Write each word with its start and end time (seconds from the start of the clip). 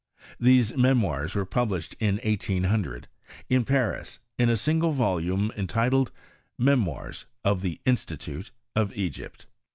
These 0.39 0.75
memoirs 0.75 1.35
were 1.35 1.45
published 1.45 1.93
in 1.99 2.19
1800, 2.23 3.07
in 3.51 3.63
Paris, 3.63 4.17
in 4.39 4.49
a 4.49 4.57
single 4.57 4.93
volume 4.93 5.51
entitled," 5.55 6.11
Memoirs 6.69 7.27
of 7.45 7.61
the 7.61 7.79
Institute 7.85 8.49
of 8.75 8.97
Egypt." 8.97 9.45